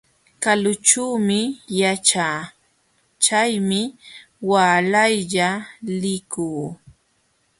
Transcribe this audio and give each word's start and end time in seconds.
Kalućhuumi 0.43 1.39
yaćhaa, 1.79 2.39
chaymi 3.23 3.81
waalaylla 4.51 5.49
likuu. 6.01 6.63